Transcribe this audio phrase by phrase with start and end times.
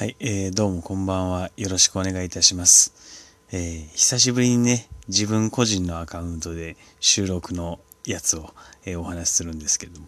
[0.00, 1.50] はい、えー、どうもこんばんは。
[1.58, 3.36] よろしくお願いいたします。
[3.52, 8.54] えー、久しぶりにね、自分個人のアカウントで収録のやつを、
[8.86, 10.06] えーお話しするんですけれども、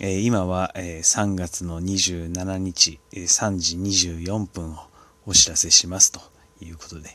[0.00, 4.78] えー今は、えー3月の27日、えー3時24分を
[5.26, 6.20] お知らせしますと
[6.62, 7.10] いうことで、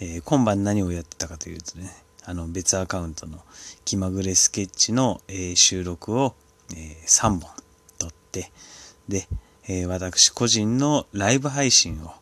[0.00, 1.90] えー今晩何をやってたかというとね、
[2.26, 3.38] あの別アカウントの
[3.86, 6.34] 気まぐれスケッチの、えー収録を、
[6.72, 7.40] えー3本
[7.98, 8.52] 撮って、
[9.08, 9.26] で、
[9.68, 12.12] えー私個人のライブ配信を、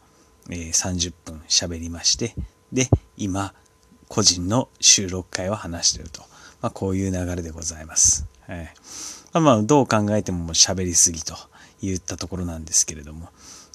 [0.50, 2.34] えー30分喋りまして、
[2.72, 3.54] で、今、
[4.08, 6.22] 個人の収録会を話していると。
[6.60, 8.26] まあ、こういう流れでございます。
[8.46, 8.74] はい。
[9.32, 11.36] まあ、まあ、どう考えても喋りすぎと
[11.80, 13.28] 言ったところなんですけれども。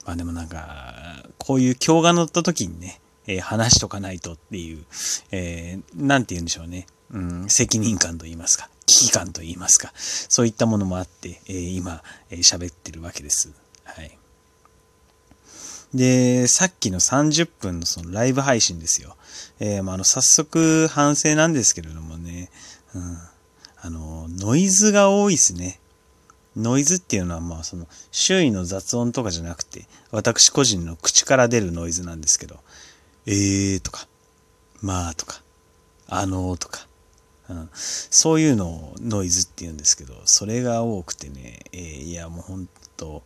[0.06, 4.84] まあでもなんか、こういう今日が乗った時にね、えー話しとかないとっていう、
[5.32, 6.88] えーなんて言うんでしょうね。
[7.12, 13.52] うん、責任感と言いますか、危機感と言いますか、そういったものもあって、えー今、えー喋ってるわけです。
[13.86, 14.18] はい。
[15.94, 19.16] で、さっきの30分のそのライブ配信ですよ。
[19.60, 22.50] えーまあ、あの、早速反省なんですけれどもね、
[22.94, 23.18] うん、
[23.82, 25.80] あの、ノイズが多いですね。
[26.58, 32.60] ノイズっていうのはまあその周囲の雑音とかじゃなくて私個人の口から出るノイズなんですけど
[33.26, 34.06] えーとか
[34.82, 35.42] まあとか
[36.14, 36.88] あのーとか、
[37.52, 43.24] うん、そういうのをノイズって言うんですけどそれが多くてね、えーいやもう本当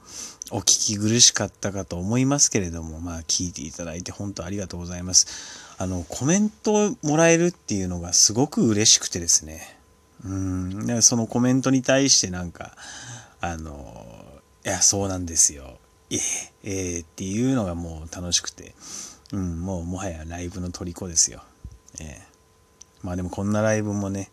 [0.51, 5.75] お聞き苦しかったかと思いますけれどもまあ聞いていただいて本当ありがとうございます。
[5.77, 9.77] あのコメントをもらえるっていうのがすごく嬉しくてですね。
[10.23, 12.75] うん、でそのコメントに対してなんか、
[13.41, 14.05] あの、
[14.65, 15.77] いや、そうなんですよ。
[16.09, 16.19] ええ
[16.63, 18.75] ええっていうのがもう楽しくて、
[19.33, 21.43] うん、もうもはやライブの虜ですよ。
[21.99, 22.34] ええ
[23.05, 24.29] まあでもこんなライブもね、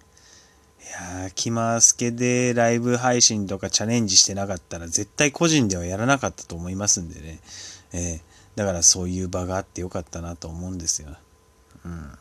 [0.80, 0.84] い
[1.20, 7.40] やー、気まスケでライブ配信とかチャレンジしてなかったら絶対個人ではやらなかったと思いますんでね。
[7.92, 11.16] ええだからそういう場があってよかったなと思うんですよ。
[11.84, 12.12] うん。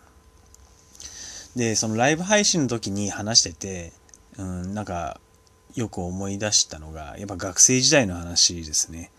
[1.55, 3.93] で、そのライブ配信の時に話してて、
[4.37, 5.19] うん、なんか、
[5.75, 9.11] よく思い出したのが、やっぱ学生時代の話ですね。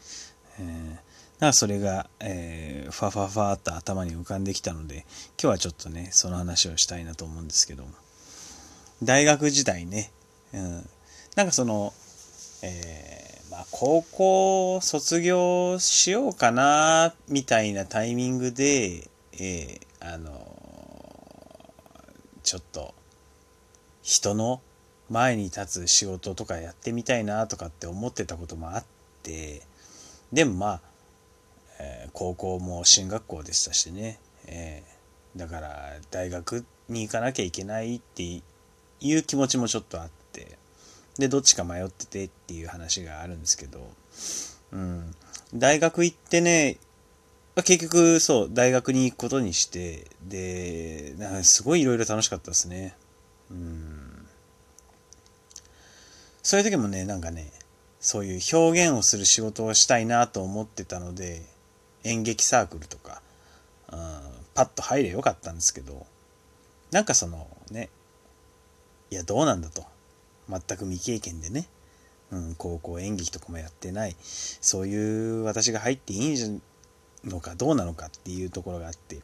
[0.59, 1.12] えー、
[1.47, 5.05] かそれが、えー、ファファファーっと頭に浮かんできたので、
[5.41, 7.91] 今日はちょっとね、その話をしたいなと思うんですけども。
[9.03, 10.13] 大学時代ね、
[10.55, 10.89] うん、
[11.35, 11.93] なんかその、
[12.63, 20.31] えーまあ、高校卒業しようかな、みたいなタイミングで、えーあの
[22.43, 22.93] ちょっと
[24.03, 24.61] 人の
[25.09, 28.85] 前に立つ仕事とかやってみたいなとかって思ってたこともあっ
[29.23, 29.63] て
[30.33, 30.81] でもまあ、
[31.83, 38.43] えー高校も進学校でしたしね、えーだから大学に行かなきゃいけないって
[39.01, 40.59] いう気持ちもちょっとあって。
[41.19, 43.87] でどっちか迷っててっていう話があるんですけど、
[44.73, 45.15] うん、
[45.55, 46.79] 大学行ってね
[47.57, 50.07] 結局そう大学に行くことにして。
[50.27, 52.95] でなんかすごいいろいろ楽しかったですね。
[53.51, 54.27] うん。
[56.43, 57.53] そういう時もねなんかね
[58.01, 61.43] そういう表現をする仕事をしたいなと思ってたので
[62.05, 63.23] 演劇サークルとか、
[63.91, 63.99] うん、
[64.55, 66.07] パッと入れよかったんですけど
[66.91, 67.89] なんかそのね
[69.11, 69.85] いやどうなんだと。
[70.49, 71.69] 全く未経験でね、
[72.31, 74.17] うん、高校演劇とかもやってない。
[74.21, 76.61] そういう私が入っていい
[77.25, 79.21] のかどうなのかっていうところがあって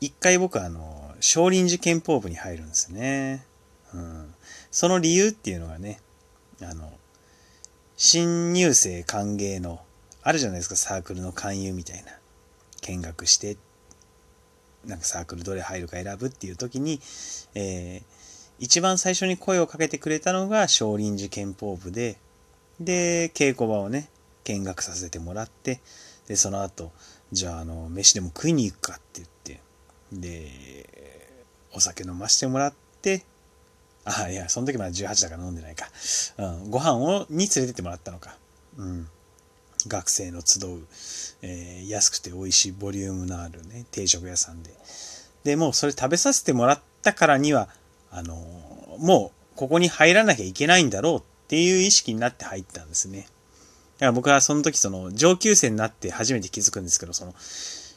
[0.00, 3.44] 一回僕あの少林寺拳法部に入るんですね、
[3.92, 4.34] うん、
[4.70, 6.00] その理由っていうのがね
[6.62, 6.92] あの
[7.96, 9.80] 新入生歓迎の
[10.22, 10.76] あるじゃないですか。
[10.76, 12.12] サークルの勧誘みたいな。
[12.82, 13.56] 見学して
[14.84, 17.00] なんかサークルどれ入るか選ぶっていう時に、
[17.54, 18.22] えー
[18.62, 22.16] 一番最初に声をかけてくれたのが少林寺拳法部で
[22.78, 24.08] で稽古場をね
[24.44, 25.80] 見学させてもらって
[26.28, 26.92] でその後
[27.32, 29.60] じゃああの飯でも食いに行くかって言って
[30.12, 30.88] で
[31.74, 33.24] お酒飲ましてもらって
[34.04, 35.88] あいやその時まだ18だから飲んでないか、
[36.38, 38.36] うん、ご飯をに連れてってもらったのか、
[38.76, 39.08] うん、
[39.88, 40.86] 学生の集う、
[41.42, 44.70] えー安くて美味しいボリュームのあるね定食屋さんで
[45.44, 47.68] でもうそれ食べさせてもらったからには
[48.10, 48.36] あの
[48.98, 53.26] もうここに入らなきゃいけないんだろうっていう意識になって入ったんですね。
[53.98, 57.34] だから僕はその時その上級生になって初めて気づくんですけど、その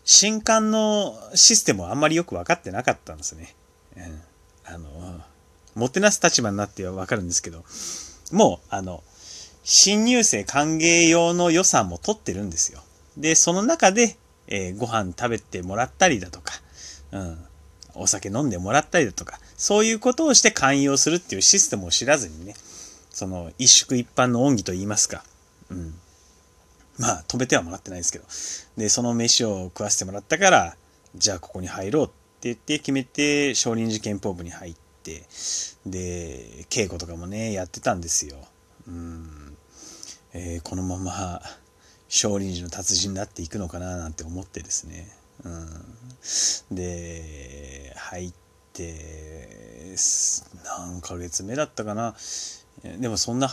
[0.03, 3.55] 新刊のシステムをあんまりよく分かってなかったんですね。
[3.97, 4.21] うん、
[4.65, 5.21] あの、
[5.73, 7.63] もてなす立場になっては分かるんですけど、
[8.31, 9.03] もうあの、
[9.65, 12.81] 新入生歓迎用の予算も取ってるんですよ。
[13.17, 14.15] で、その中で、
[14.47, 16.53] えーご飯食べてもらったりだとか、
[17.11, 17.37] うん、
[17.95, 22.53] お酒飲んでもらったりだとか、そういうことをして寛容するっていうシステムを知らずにね、
[23.09, 25.23] その一宿一般の恩義と言いますか、
[25.69, 25.95] うん。
[26.97, 28.25] まあ止めてはもらってないですけど
[28.81, 30.75] でその飯を食わせてもらったから
[31.15, 32.13] じゃあここに入ろうって
[32.43, 35.23] 言って決めて少林寺拳法部に入って
[35.85, 38.37] で稽古とかもねやってたんですよ。
[38.87, 39.57] うん。
[40.33, 41.41] えー、このまま
[42.09, 45.09] 少林寺の達人になっていくのかななんて思ってですね。
[45.43, 48.33] うん、で入っ
[48.73, 49.95] て
[50.77, 52.15] 何ヶ月目だったかな。
[52.99, 53.49] でもそんな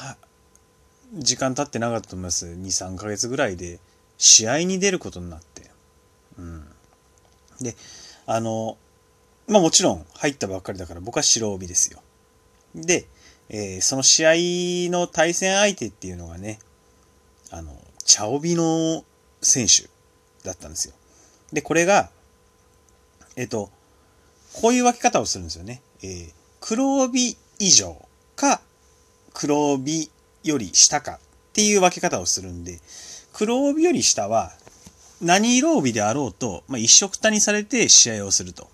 [1.15, 2.47] 時間経ってなかったと思います。
[2.47, 3.79] 23ヶ月ぐらいで
[4.19, 5.71] 試合に出ることになって、
[6.39, 6.67] うん、
[7.61, 7.77] で
[8.27, 8.77] あの
[9.47, 12.03] まあもちろん入ったばっかりだから僕は白帯ですよ。
[12.75, 13.07] で、
[13.53, 14.33] えー、その試合
[14.91, 16.59] の対戦相手っていうのがね
[17.53, 17.73] あの
[18.05, 19.05] 茶帯の
[19.41, 19.89] 選手
[20.45, 20.95] だったんですよ
[21.53, 22.11] でこれが
[23.37, 23.71] えっ、と
[24.55, 27.97] こういう分け方をするんですよね、えー、黒帯以上
[28.35, 28.61] か
[29.33, 30.11] 黒帯
[30.43, 31.19] より下かっ
[31.53, 32.81] ていう分け方をするんで、
[33.33, 34.53] 黒帯より下は
[35.21, 38.69] 何色帯であろうと、まあ、一色たにされて試合をすると。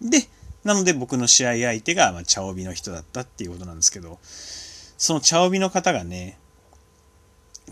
[0.00, 0.28] で、
[0.66, 4.18] なので僕の試合相手がまあ茶帯の人だったっていうことなんですけど、
[4.98, 6.40] その茶帯の方がね、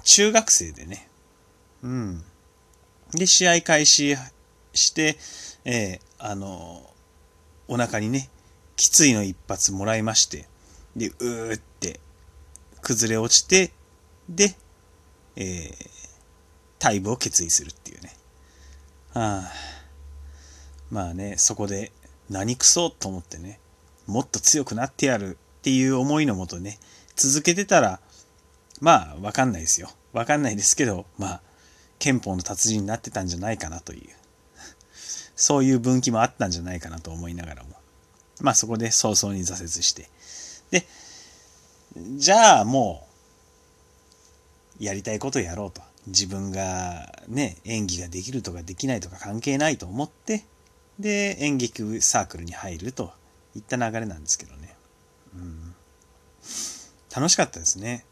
[0.04, 1.08] 中学生でね、
[1.82, 2.22] うん。
[3.10, 4.14] で、試合開始
[4.74, 5.16] して、
[5.64, 6.88] えー、あの、
[7.66, 8.30] お腹にね、
[8.76, 10.46] きついの一発もらいまして、
[10.94, 11.98] で、うーって
[12.80, 13.72] 崩れ落ちて、
[14.28, 14.54] で、
[15.34, 15.74] えー、
[16.78, 18.16] 退部を決意するっていうね。
[19.14, 19.52] はあ、
[20.92, 21.90] まあね、そこで
[22.30, 23.60] 何くそと思ってね、
[24.06, 26.78] もっと強くなってやるっていう思いのもとね、
[27.16, 28.00] 続けてたら、
[28.80, 29.88] まあ、わかんないですよ。
[30.12, 31.40] わかんないですけど、まあ、
[31.98, 34.10] 憲法の達人になってたんじゃないかなという、
[35.36, 37.70] そういう分岐もあったんじゃないかなと思いながらも、
[38.40, 40.08] まあそこで早々に挫折して、
[40.70, 40.86] で、
[42.16, 43.06] じゃあも
[44.80, 45.82] う、やりたいことやろうと。
[46.06, 50.44] 自分がね、演技ができるとかできないとか関係ないと思って、
[50.98, 53.12] で、演劇サークルに入ると
[53.56, 54.76] いった流れなんですけどね。
[55.34, 55.74] うん、
[57.14, 58.04] 楽しかったですね。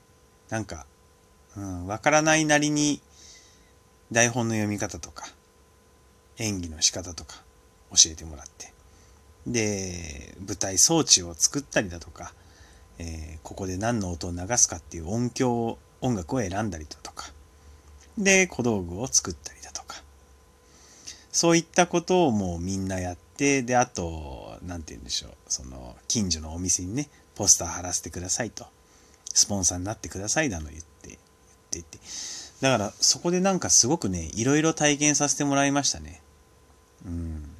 [0.48, 0.86] なんか、
[1.56, 3.00] うん、わからないなりに
[4.10, 5.26] 台本の読み方とか、
[6.38, 7.42] 演技の仕方とか
[7.90, 8.72] 教えてもらって。
[9.46, 12.32] で、舞台装置を作ったりだとか、
[12.98, 17.30] えー、ここで何の音を流すかっていう音響音楽を選んだりだとか
[18.18, 19.81] で小道具を作ったりだとか
[21.32, 28.66] そういったことをもうみんなやってであと何て言うんでしょうその近所のお店にねポスター貼らせてくださいと。
[29.34, 31.18] スポンサーになってくださいだの言って言っ
[31.70, 31.98] ていて。
[32.60, 36.20] だからそこでなんかすごくねいろいろ体験させてもらいましたね。
[37.06, 37.52] うん。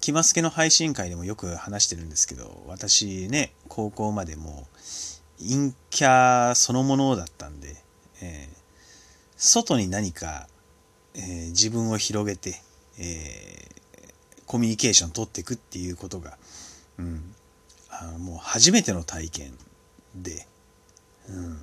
[0.00, 4.66] きますけの配信会でもよく話してるんですけど、私ね、高校までも
[5.38, 7.76] 陰キャそのものだったんで、
[8.22, 8.56] えー、
[9.36, 10.48] 外に何か、
[11.14, 12.60] えー、自分を広げて、
[12.98, 16.36] えー、コミュニケーション取っていくっていうことが、
[16.98, 17.34] うん、
[17.90, 19.52] あのもう初めての体験
[20.14, 20.46] で、
[21.28, 21.58] うん、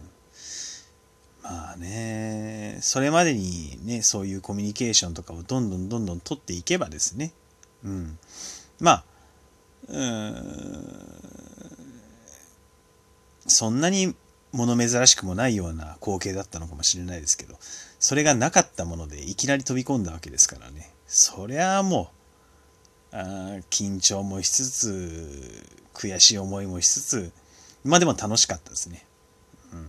[1.43, 7.33] まあね、それまでにね、そういうコミュニケーションとかをどんどんどんどん取っていけばですね、
[7.83, 8.17] うん。
[8.79, 9.03] まあ、
[9.87, 10.75] うん、
[13.47, 14.15] そんなに
[14.55, 17.55] 物珍しくもないような光景だったのかもしれないですけど、
[17.99, 20.91] それがなかったものでいきなり飛び込んだわけですからね。
[21.07, 22.11] そりゃあも
[23.13, 23.19] う、あ
[23.69, 27.31] 緊張もしつつ、悔しい思いもしつつ、
[27.83, 29.05] まあでも楽しかったですね。
[29.71, 29.87] うん。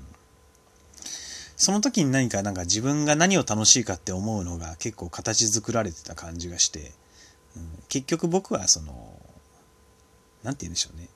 [1.56, 6.92] その時に何かなんか自分が何を楽しいかって思うのが結構形作られてた感じがして、
[7.56, 9.18] うん、結局僕はその
[10.42, 11.08] 何て言うんでしょうね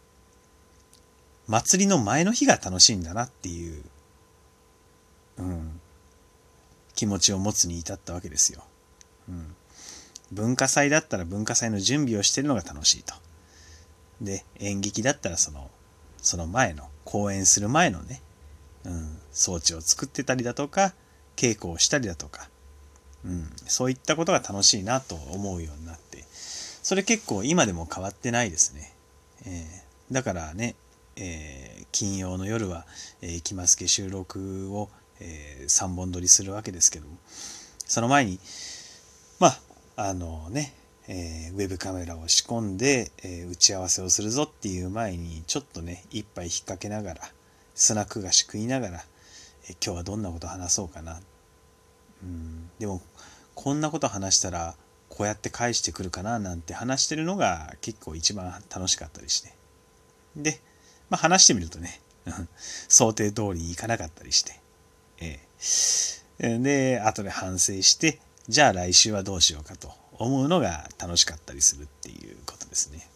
[1.51, 3.83] 祭りの前の日が楽しいんだなっていう、
[5.39, 5.81] うん、
[6.95, 8.63] 気持ちを持つに至ったわけですよ。
[9.29, 9.57] うん、
[10.31, 13.15] 文化祭だったら文化祭の準備をしてるのが楽しいと。
[14.21, 15.69] で演劇だったらその
[16.19, 18.23] その前の公演する前のね、
[18.85, 20.95] うん、装置を作ってたりだとか
[21.35, 22.49] 稽古をしたりだとか、
[23.25, 28.95] うん、そういったことが楽しいなと思うようになってそれ結構今でも変わってないですね。
[29.47, 30.75] えー、だからね、
[31.21, 32.87] えー、金曜の夜は、
[33.21, 34.89] えー、きますけ収録を、
[35.21, 37.17] えー、3本撮りするわけですけども、
[37.87, 38.41] その前に、
[39.39, 39.61] まあ、
[39.97, 40.73] あのね、
[41.09, 47.21] えー、ウェブカメラを仕込んで、えー、打ち合わせをするぞっていう前に、ちょっとね、一杯引っ掛けながら、
[47.75, 49.05] スナック菓子食いながら、
[49.69, 51.21] えー、今日はどんなこと話そうかな。
[52.23, 53.03] うん、でも、
[53.55, 54.75] こんなこと話したら、
[55.11, 59.53] こうやって返してくるかななんて話してるのが結構一番楽しかったりして。
[60.37, 60.61] で、
[61.11, 62.01] まあ、話してみるとね、
[62.89, 64.59] 想定通りにいかなかったりして。
[65.21, 65.39] え
[66.59, 73.07] で後で反省してじゃあ来週はどうしようかと思うのが楽しかったりするっていうことですね。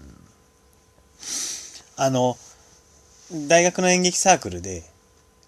[0.00, 2.36] うん、あの
[3.46, 4.84] 大学の演劇サークルで、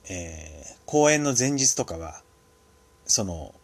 [0.09, 2.23] えー、公演の前日とかは
[3.06, 3.54] その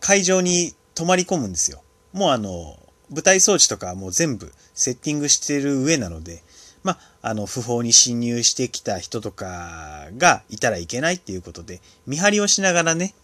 [0.00, 1.82] 会場に泊まり込むんですよ。
[2.12, 2.78] もうあの
[3.10, 6.42] 舞台装置とかもう全部セッティングしてる上なので、
[6.82, 13.14] まあ、あの、不法に侵入してきた人とかがいたらいけないっていうことで、見張りをしながらね、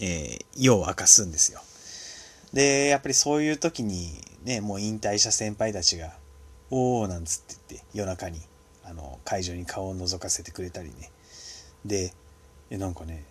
[0.00, 1.60] えー、夜を明かすんですよ。
[2.52, 4.12] で、やっぱりそういう時に
[4.44, 6.12] ね、もう引退した先輩たちが、
[6.70, 8.40] おーなんつって言って夜中に
[8.82, 11.10] あの会場に顔を覗かせてくれたりね。
[11.84, 12.14] で、
[12.70, 13.24] えなんかね、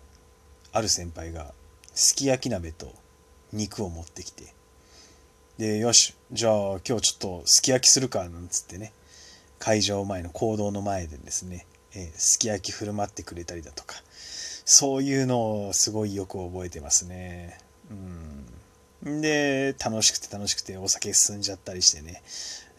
[0.72, 1.54] ある先輩が
[1.94, 2.94] すき焼き鍋と
[3.52, 4.54] 肉を持ってきて、
[5.58, 8.94] で、よし、じゃあ今日ちょっとすき焼きするか、なんつってね、
[9.62, 13.96] 会場前の行動の前でですね、えー、すき焼き振る舞ってくれたりだとか、
[14.66, 17.60] そういうのをすごいよく覚えてますね。
[19.04, 19.22] うん。
[19.22, 22.24] で、楽しくて楽しくてお酒進んじゃったりしてね、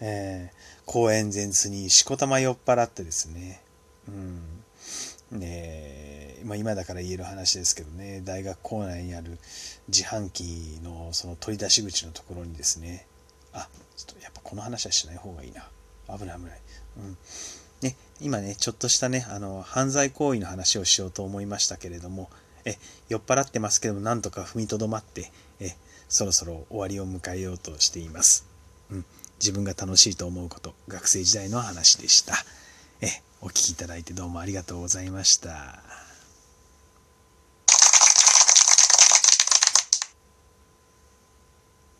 [0.00, 3.62] えー、公演前日にしこたま酔っ払ってですね、
[4.08, 5.38] うん。
[5.38, 9.38] ねまあ、今だから言える話ですけどね、大学構内にある
[9.86, 13.06] 自販機のその取り出し口のところにですね、
[13.52, 15.68] あ、ちょっとやっぱこの話はしない方がいいな。
[16.08, 16.60] 危ない危ない。
[16.98, 17.16] うん。
[17.82, 22.30] ね、今ね、ちょっとしたね、あの、犯罪行為の話をしようと思いましたけれども、
[22.64, 25.76] え、酔っ払ってますけども、なんとか踏みとどまって、え、
[26.08, 28.46] そろそろ終わりを迎えようとしています。
[28.90, 29.04] うん。
[29.40, 32.34] 自分が楽しいと思うこと、学生時代の話でした。
[33.00, 33.08] え、
[33.40, 36.01] お聴きいただいてどうもありがとうございました。